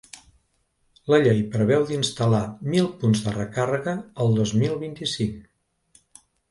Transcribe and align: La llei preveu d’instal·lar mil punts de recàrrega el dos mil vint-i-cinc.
La 1.13 1.19
llei 1.27 1.43
preveu 1.57 1.85
d’instal·lar 1.91 2.41
mil 2.77 2.91
punts 3.05 3.23
de 3.27 3.37
recàrrega 3.39 3.97
el 4.27 4.37
dos 4.41 4.59
mil 4.65 4.77
vint-i-cinc. 4.87 6.23